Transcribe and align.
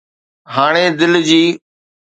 هاڻي 0.55 0.85
دل 0.99 1.13
جي 1.27 1.41